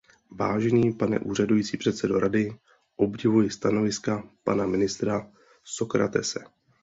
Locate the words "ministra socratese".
4.65-6.43